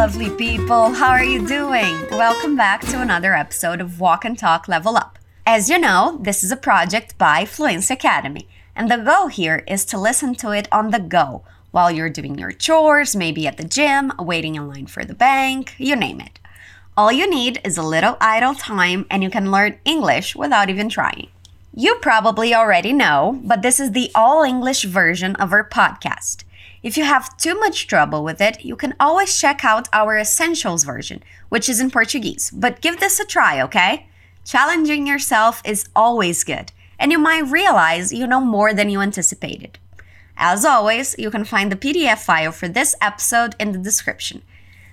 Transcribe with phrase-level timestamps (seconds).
[0.00, 0.94] lovely people.
[0.94, 1.94] How are you doing?
[2.10, 5.18] Welcome back to another episode of Walk and Talk Level Up.
[5.44, 9.84] As you know, this is a project by Fluency Academy, and the goal here is
[9.84, 13.62] to listen to it on the go while you're doing your chores, maybe at the
[13.62, 16.38] gym, waiting in line for the bank, you name it.
[16.96, 20.88] All you need is a little idle time, and you can learn English without even
[20.88, 21.28] trying.
[21.76, 26.44] You probably already know, but this is the all English version of our podcast.
[26.82, 30.84] If you have too much trouble with it, you can always check out our Essentials
[30.84, 32.50] version, which is in Portuguese.
[32.50, 34.06] But give this a try, okay?
[34.46, 39.78] Challenging yourself is always good, and you might realize you know more than you anticipated.
[40.38, 44.40] As always, you can find the PDF file for this episode in the description.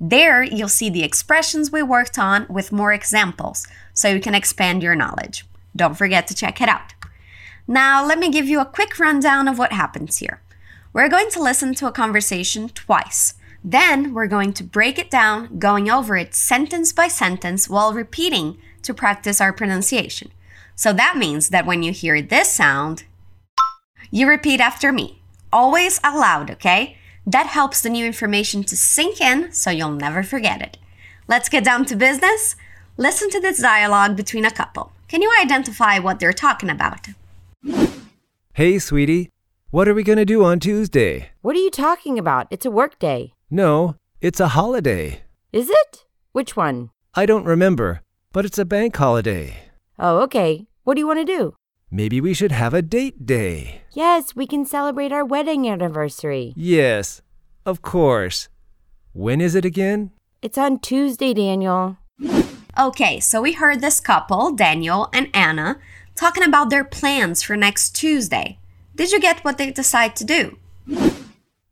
[0.00, 4.82] There, you'll see the expressions we worked on with more examples, so you can expand
[4.82, 5.44] your knowledge.
[5.76, 6.94] Don't forget to check it out.
[7.68, 10.40] Now, let me give you a quick rundown of what happens here.
[10.98, 13.34] We're going to listen to a conversation twice.
[13.62, 18.58] Then we're going to break it down, going over it sentence by sentence while repeating
[18.82, 20.32] to practice our pronunciation.
[20.74, 23.04] So that means that when you hear this sound,
[24.10, 25.22] you repeat after me.
[25.52, 26.96] Always aloud, okay?
[27.24, 30.78] That helps the new information to sink in so you'll never forget it.
[31.28, 32.56] Let's get down to business.
[32.96, 34.90] Listen to this dialogue between a couple.
[35.06, 37.06] Can you identify what they're talking about?
[38.54, 39.30] Hey, sweetie,
[39.70, 41.30] what are we going to do on Tuesday?
[41.42, 42.46] What are you talking about?
[42.50, 43.34] It's a work day.
[43.50, 45.22] No, it's a holiday.
[45.52, 46.04] Is it?
[46.32, 46.90] Which one?
[47.14, 48.00] I don't remember,
[48.32, 49.70] but it's a bank holiday.
[49.98, 50.66] Oh, okay.
[50.84, 51.54] What do you want to do?
[51.90, 53.82] Maybe we should have a date day.
[53.92, 56.54] Yes, we can celebrate our wedding anniversary.
[56.56, 57.20] Yes,
[57.66, 58.48] of course.
[59.12, 60.12] When is it again?
[60.40, 61.98] It's on Tuesday, Daniel.
[62.78, 65.78] Okay, so we heard this couple, Daniel and Anna,
[66.14, 68.57] talking about their plans for next Tuesday.
[68.98, 70.58] Did you get what they decide to do?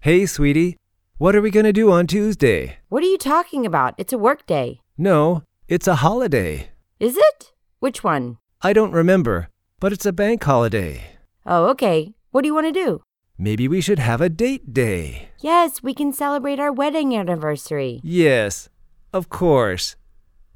[0.00, 0.76] Hey, sweetie,
[1.18, 2.78] what are we going to do on Tuesday?
[2.88, 3.94] What are you talking about?
[3.96, 4.80] It's a work day.
[4.98, 6.70] No, it's a holiday.
[6.98, 7.52] Is it?
[7.78, 8.38] Which one?
[8.60, 9.48] I don't remember,
[9.78, 11.18] but it's a bank holiday.
[11.46, 12.12] Oh, okay.
[12.32, 13.02] What do you want to do?
[13.38, 15.28] Maybe we should have a date day.
[15.38, 18.00] Yes, we can celebrate our wedding anniversary.
[18.02, 18.68] Yes,
[19.12, 19.94] of course.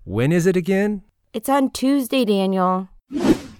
[0.02, 1.04] When is it again?
[1.32, 2.88] It's on Tuesday, Daniel.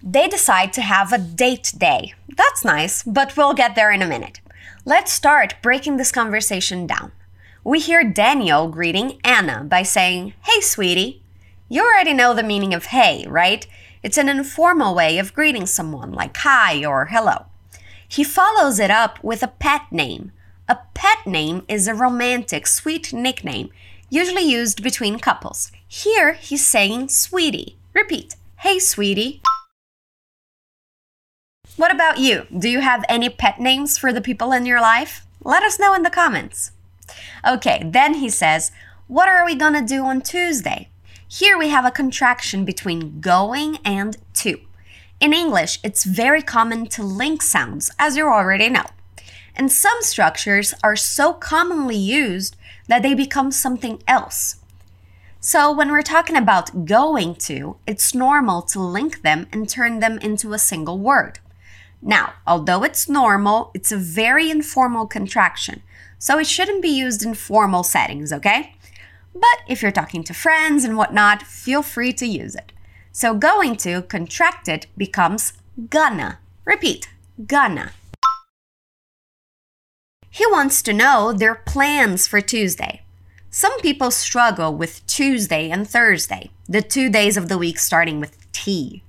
[0.03, 2.15] They decide to have a date day.
[2.37, 4.41] That's nice, but we'll get there in a minute.
[4.85, 7.13] Let's start breaking this conversation down.
[7.65, 11.23] We hear Daniel greeting Anna by saying, Hey, sweetie.
[11.69, 13.67] You already know the meaning of hey, right?
[14.05, 17.47] It's an informal way of greeting someone, like hi or hello.
[18.07, 20.31] He follows it up with a pet name.
[20.69, 23.71] A pet name is a romantic, sweet nickname,
[24.09, 25.73] usually used between couples.
[25.89, 27.77] Here, he's saying sweetie.
[27.93, 29.43] Repeat, hey, sweetie.
[31.77, 32.47] What about you?
[32.57, 35.27] Do you have any pet names for the people in your life?
[35.45, 36.71] Let us know in the comments.
[37.47, 38.73] Okay, then he says,
[39.09, 40.89] What are we gonna do on Tuesday?
[41.29, 44.59] Here we have a contraction between going and to.
[45.21, 48.87] In English, it's very common to link sounds, as you already know.
[49.55, 52.57] And some structures are so commonly used
[52.89, 54.57] that they become something else.
[55.41, 60.19] So, when we're talking about going to, it's normal to link them and turn them
[60.19, 61.39] into a single word.
[62.07, 65.83] Now, although it's normal, it's a very informal contraction,
[66.21, 68.77] so it shouldn't be used in formal settings, okay?
[69.35, 72.71] But if you're talking to friends and whatnot, feel free to use it.
[73.11, 75.55] So going to contracted becomes
[75.91, 76.39] gonna.
[76.65, 77.09] Repeat,
[77.45, 77.91] gonna.
[80.31, 83.03] He wants to know their plans for Tuesday.
[83.51, 88.53] Some people struggle with Tuesday and Thursday, the two days of the week starting with
[88.53, 89.03] T.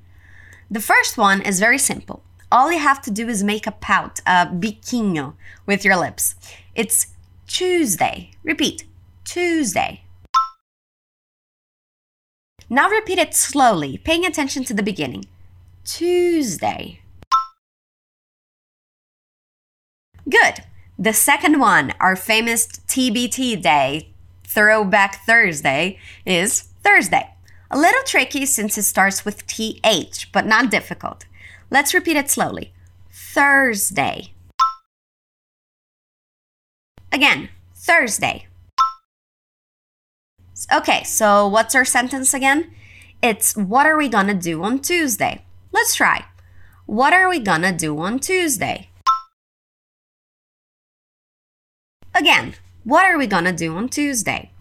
[0.72, 2.24] The first one is very simple.
[2.50, 5.34] All you have to do is make a pout, a biquinho,
[5.66, 6.36] with your lips.
[6.76, 7.08] It's
[7.46, 8.32] Tuesday.
[8.42, 8.86] Repeat,
[9.26, 10.04] Tuesday.
[12.70, 15.26] Now repeat it slowly, paying attention to the beginning.
[15.84, 17.02] Tuesday.
[20.30, 20.64] Good.
[20.98, 24.10] The second one, our famous TBT day,
[24.46, 27.30] Throwback Thursday, is Thursday.
[27.70, 31.26] A little tricky since it starts with TH, but not difficult.
[31.70, 32.74] Let's repeat it slowly.
[33.12, 34.34] Thursday.
[37.12, 38.48] Again, Thursday.
[40.72, 42.74] Okay, so what's our sentence again?
[43.22, 45.46] It's what are we gonna do on Tuesday?
[45.72, 46.26] Let's try.
[46.86, 48.90] What are we gonna do on Tuesday?
[52.16, 54.52] Again, what are we gonna do on Tuesday?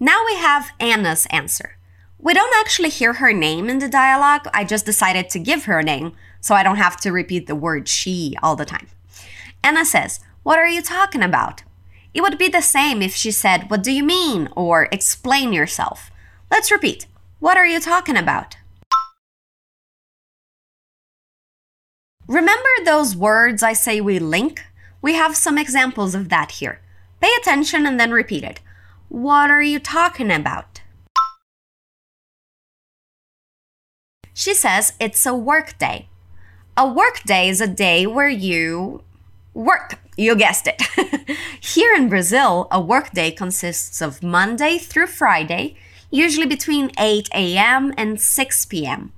[0.00, 1.76] Now we have Anna's answer.
[2.24, 4.48] We don't actually hear her name in the dialogue.
[4.54, 7.54] I just decided to give her a name so I don't have to repeat the
[7.54, 8.88] word she all the time.
[9.62, 11.64] Anna says, What are you talking about?
[12.14, 14.48] It would be the same if she said, What do you mean?
[14.56, 16.10] or explain yourself.
[16.50, 17.06] Let's repeat.
[17.40, 18.56] What are you talking about?
[22.26, 24.64] Remember those words I say we link?
[25.02, 26.80] We have some examples of that here.
[27.20, 28.60] Pay attention and then repeat it.
[29.10, 30.73] What are you talking about?
[34.34, 36.08] She says it's a work day.
[36.76, 39.02] A work day is a day where you
[39.54, 40.00] work.
[40.16, 40.82] You guessed it.
[41.60, 45.76] Here in Brazil, a work day consists of Monday through Friday,
[46.10, 47.94] usually between 8 a.m.
[47.96, 49.12] and 6 p.m.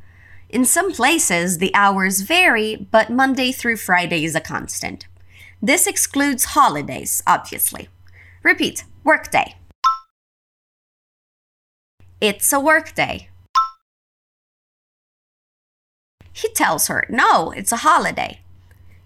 [0.51, 5.07] In some places, the hours vary, but Monday through Friday is a constant.
[5.63, 7.89] This excludes holidays, obviously.
[8.43, 9.55] Repeat workday.
[12.21, 13.31] It's a workday.
[16.37, 18.41] He tells her, no, it's a holiday.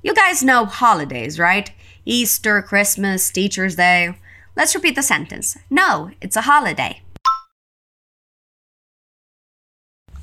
[0.02, 1.70] You guys know holidays, right?
[2.04, 4.16] Easter, Christmas, Teacher's Day.
[4.56, 5.56] Let's repeat the sentence.
[5.70, 7.02] No, it's a holiday.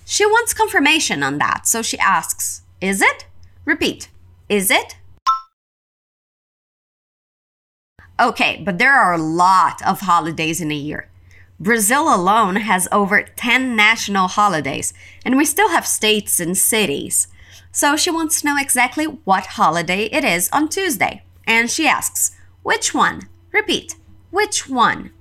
[0.03, 3.25] She wants confirmation on that, so she asks, Is it?
[3.63, 4.09] Repeat,
[4.49, 4.97] Is it?
[8.19, 11.07] Okay, but there are a lot of holidays in a year.
[11.59, 14.93] Brazil alone has over 10 national holidays,
[15.25, 17.27] and we still have states and cities.
[17.71, 21.23] So she wants to know exactly what holiday it is on Tuesday.
[21.45, 22.31] And she asks,
[22.61, 23.29] Which one?
[23.51, 23.95] Repeat,
[24.29, 25.11] which one?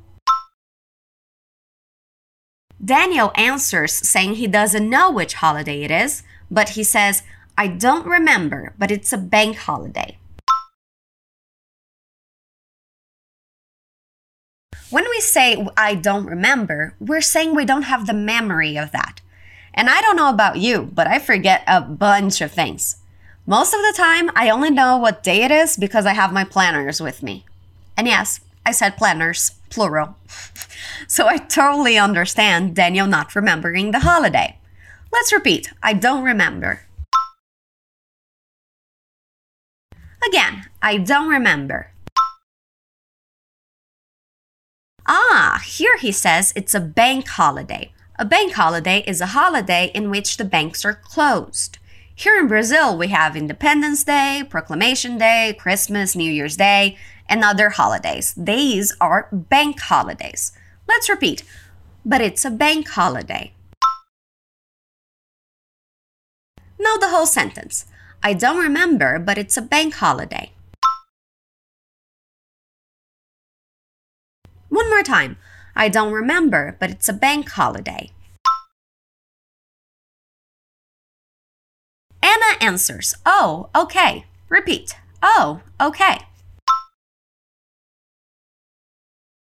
[2.85, 7.23] Daniel answers saying he doesn't know which holiday it is, but he says,
[7.57, 10.19] I don't remember, but it's a bank holiday.
[14.89, 19.21] When we say I don't remember, we're saying we don't have the memory of that.
[19.75, 22.97] And I don't know about you, but I forget a bunch of things.
[23.47, 26.45] Most of the time, I only know what day it is because I have my
[26.45, 27.45] planners with me.
[27.97, 30.17] And yes, I said planners, plural.
[31.09, 34.57] so I totally understand Daniel not remembering the holiday.
[35.13, 36.83] Let's repeat I don't remember.
[40.27, 41.91] Again, I don't remember.
[45.09, 47.93] Ah, here he says it's a bank holiday.
[48.19, 51.79] A bank holiday is a holiday in which the banks are closed.
[52.13, 56.97] Here in Brazil, we have Independence Day, Proclamation Day, Christmas, New Year's Day,
[57.29, 58.35] and other holidays.
[58.37, 60.51] These are bank holidays.
[60.89, 61.45] Let's repeat.
[62.05, 63.53] But it's a bank holiday.
[66.81, 67.85] Now the whole sentence.
[68.25, 70.53] I don't remember, but it's a bank holiday.
[74.97, 75.37] More time.
[75.75, 78.13] I don't remember, but it's a bank holiday.
[82.23, 84.25] Anna answers, Oh, okay.
[84.49, 86.21] Repeat, Oh, okay.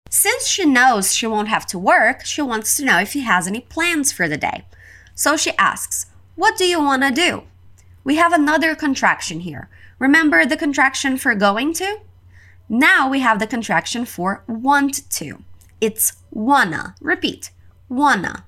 [0.09, 3.45] Since she knows she won't have to work, she wants to know if he has
[3.45, 4.65] any plans for the day.
[5.13, 7.43] So she asks, What do you want to do?
[8.03, 9.69] We have another contraction here.
[9.99, 11.99] Remember the contraction for going to?
[12.69, 15.43] Now we have the contraction for want to.
[15.81, 16.95] It's wanna.
[17.01, 17.51] Repeat,
[17.89, 18.45] wanna.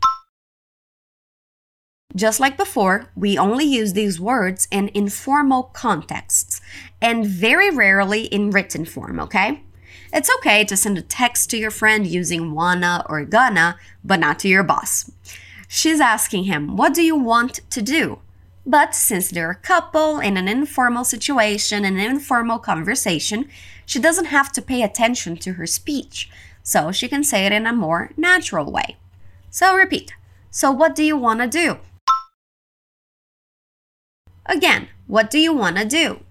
[2.16, 6.62] Just like before, we only use these words in informal contexts
[7.02, 9.64] and very rarely in written form, okay?
[10.14, 14.40] It's okay to send a text to your friend using wanna or gonna, but not
[14.40, 15.12] to your boss.
[15.68, 18.20] She's asking him, What do you want to do?
[18.66, 23.50] But since they're a couple in an informal situation, an informal conversation,
[23.86, 26.30] she doesn't have to pay attention to her speech
[26.64, 28.98] so she can say it in a more natural way.
[29.50, 30.14] So repeat.
[30.50, 31.80] So, what do you want to do?
[34.46, 36.22] Again, what do you want to do?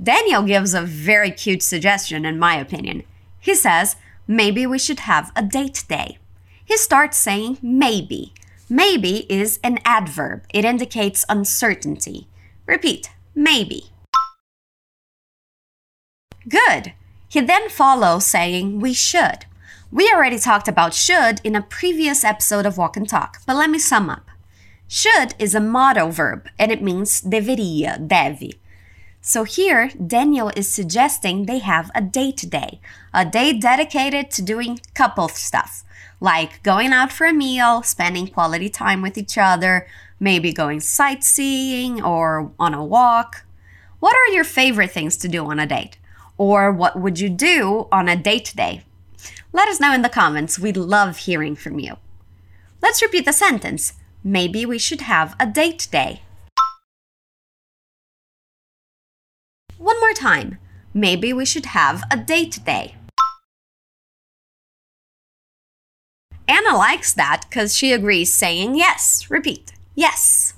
[0.00, 3.02] Daniel gives a very cute suggestion, in my opinion.
[3.40, 6.18] He says, maybe we should have a date day.
[6.64, 8.32] He starts saying maybe.
[8.70, 12.28] Maybe is an adverb, it indicates uncertainty.
[12.66, 13.90] Repeat, maybe.
[16.48, 16.94] Good.
[17.28, 19.44] He then follows saying, We should.
[19.90, 23.70] We already talked about should in a previous episode of Walk and Talk, but let
[23.70, 24.28] me sum up.
[24.86, 28.54] Should is a modal verb and it means deveria, deve.
[29.20, 32.80] So here, Daniel is suggesting they have a date day,
[33.12, 35.84] a day dedicated to doing couple stuff,
[36.20, 39.86] like going out for a meal, spending quality time with each other,
[40.18, 43.44] maybe going sightseeing or on a walk.
[44.00, 45.98] What are your favorite things to do on a date?
[46.38, 48.84] Or what would you do on a date day?
[49.52, 50.58] Let us know in the comments.
[50.58, 51.96] We'd love hearing from you.
[52.80, 53.94] Let's repeat the sentence.
[54.22, 56.22] Maybe we should have a date day.
[59.76, 60.58] One more time.
[60.94, 62.94] Maybe we should have a date day.
[66.46, 69.30] Anna likes that because she agrees, saying yes.
[69.30, 70.54] Repeat, yes.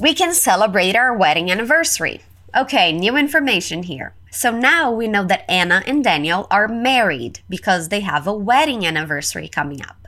[0.00, 2.22] We can celebrate our wedding anniversary.
[2.56, 4.14] Okay, new information here.
[4.30, 8.86] So now we know that Anna and Daniel are married because they have a wedding
[8.86, 10.06] anniversary coming up.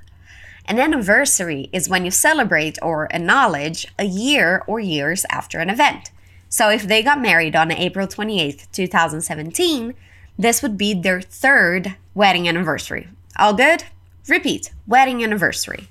[0.66, 6.12] An anniversary is when you celebrate or acknowledge a year or years after an event.
[6.48, 9.94] So if they got married on April 28th, 2017,
[10.38, 13.08] this would be their third wedding anniversary.
[13.36, 13.82] All good?
[14.28, 15.88] Repeat wedding anniversary.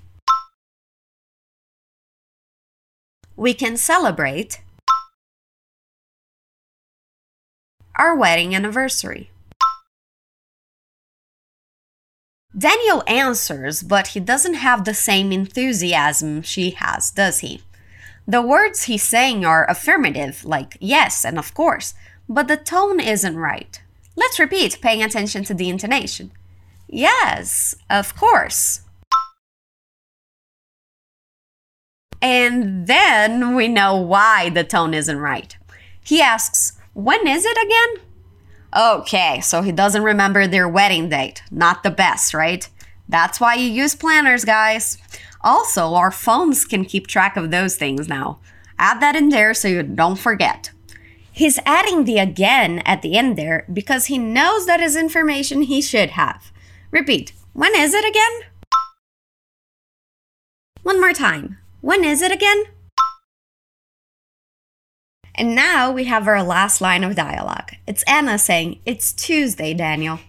[3.36, 4.62] We can celebrate
[7.98, 9.32] our wedding anniversary.
[12.58, 17.62] Daniel answers, but he doesn't have the same enthusiasm she has, does he?
[18.28, 21.94] The words he's saying are affirmative, like yes and of course,
[22.30, 23.82] but the tone isn't right.
[24.16, 26.32] Let's repeat, paying attention to the intonation.
[26.88, 28.82] Yes, of course.
[32.22, 35.56] And then we know why the tone isn't right.
[36.04, 38.06] He asks, When is it again?
[38.74, 41.44] Okay, so he doesn't remember their wedding date.
[41.52, 42.68] Not the best, right?
[43.10, 44.98] That's why you use planners, guys.
[45.42, 48.40] Also, our phones can keep track of those things now.
[48.80, 50.72] Add that in there so you don't forget.
[51.30, 55.82] He's adding the again at the end there because he knows that is information he
[55.82, 56.54] should have.
[56.92, 58.50] Repeat, when is it again?
[60.84, 61.58] One more time.
[61.82, 62.64] When is it again?
[65.38, 67.74] And now we have our last line of dialogue.
[67.86, 70.20] It's Anna saying, It's Tuesday, Daniel.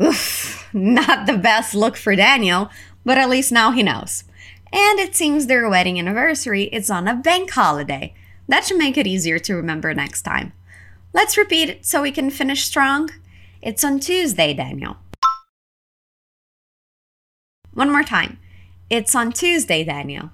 [0.00, 2.68] Oof, not the best look for Daniel,
[3.06, 4.24] but at least now he knows.
[4.70, 8.12] And it seems their wedding anniversary is on a bank holiday.
[8.46, 10.52] That should make it easier to remember next time.
[11.14, 13.10] Let's repeat it so we can finish strong.
[13.62, 14.98] It's on Tuesday, Daniel.
[17.72, 18.38] One more time.
[18.90, 20.30] It's on Tuesday, Daniel.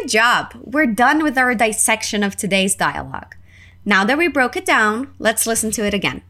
[0.00, 0.52] Good job!
[0.62, 3.34] We're done with our dissection of today's dialogue.
[3.82, 6.20] Now that we broke it down, let's listen to it again.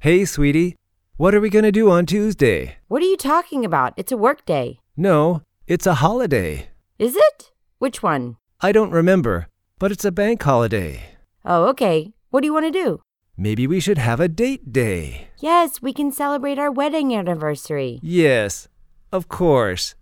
[0.00, 0.76] Hey, sweetie,
[1.16, 2.76] what are we going to do on Tuesday?
[2.88, 3.94] What are you talking about?
[3.96, 4.80] It's a work day.
[4.98, 6.68] No, it's a holiday.
[6.98, 7.52] Is it?
[7.78, 8.36] Which one?
[8.60, 9.48] I don't remember,
[9.78, 11.16] but it's a bank holiday.
[11.46, 12.12] Oh, okay.
[12.28, 13.00] What do you want to do?
[13.34, 15.28] Maybe we should have a date day.
[15.38, 17.98] Yes, we can celebrate our wedding anniversary.
[18.02, 18.68] Yes,
[19.10, 19.94] of course.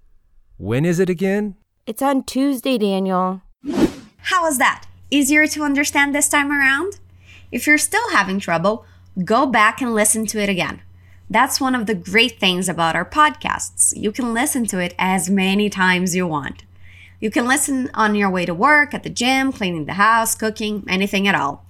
[0.57, 1.55] When is it again?
[1.87, 3.43] It's on Tuesday, Daniel.
[4.23, 4.87] How was that?
[5.09, 6.99] Easier to understand this time around?
[7.53, 8.85] If you're still having trouble,
[9.25, 10.83] go back and listen to it again.
[11.31, 13.97] That's one of the great things about our podcasts.
[13.97, 16.65] You can listen to it as many times you want.
[17.21, 20.83] You can listen on your way to work, at the gym, cleaning the house, cooking,
[20.89, 21.67] anything at all.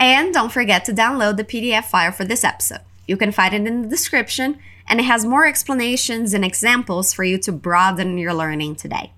[0.00, 2.80] And don't forget to download the PDF file for this episode.
[3.06, 7.22] You can find it in the description, and it has more explanations and examples for
[7.22, 9.12] you to broaden your learning today.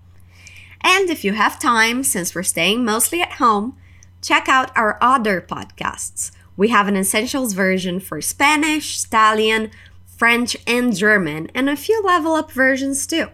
[0.80, 3.76] And if you have time, since we're staying mostly at home,
[4.22, 6.30] check out our other podcasts.
[6.56, 9.70] We have an essentials version for Spanish, Italian,
[10.04, 13.28] French, and German, and a few level up versions too.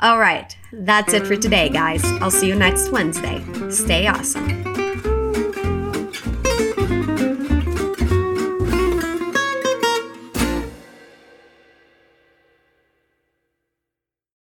[0.00, 2.04] All right, that's it for today, guys.
[2.20, 3.42] I'll see you next Wednesday.
[3.70, 4.73] Stay awesome.